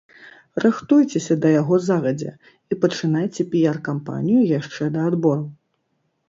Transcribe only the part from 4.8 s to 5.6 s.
да адбору!